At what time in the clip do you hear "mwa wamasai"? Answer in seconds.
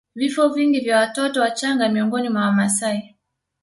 2.29-3.15